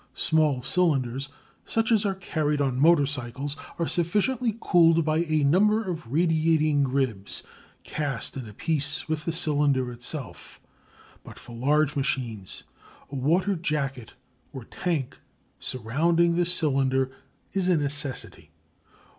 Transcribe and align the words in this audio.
Small 0.15 0.63
cylinders, 0.63 1.29
such 1.63 1.91
as 1.91 2.07
are 2.07 2.15
carried 2.15 2.59
on 2.59 2.79
motor 2.79 3.05
cycles, 3.05 3.55
are 3.77 3.87
sufficiently 3.87 4.57
cooled 4.59 5.05
by 5.05 5.17
a 5.25 5.43
number 5.43 5.87
of 5.87 6.11
radiating 6.11 6.87
ribs 6.87 7.43
cast 7.83 8.35
in 8.35 8.49
a 8.49 8.53
piece 8.55 9.07
with 9.07 9.25
the 9.25 9.31
cylinder 9.31 9.91
itself; 9.91 10.59
but 11.23 11.37
for 11.37 11.55
large 11.55 11.95
machines 11.95 12.63
a 13.11 13.15
water 13.15 13.55
jacket 13.55 14.15
or 14.51 14.63
tank 14.63 15.19
surrounding 15.59 16.35
the 16.35 16.47
cylinder 16.47 17.11
is 17.53 17.69
a 17.69 17.77
necessity. 17.77 18.49